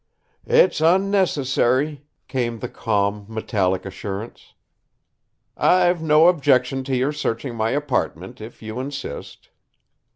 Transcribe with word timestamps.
"It's 0.47 0.81
unnecessary," 0.81 2.07
came 2.27 2.57
the 2.57 2.67
calm, 2.67 3.23
metallic 3.29 3.85
assurance. 3.85 4.55
"I've 5.55 6.01
no 6.01 6.27
objection 6.27 6.83
to 6.85 6.95
your 6.95 7.11
searching 7.11 7.53
my 7.53 7.69
apartment, 7.69 8.41
if 8.41 8.63
you 8.63 8.79
insist." 8.79 9.49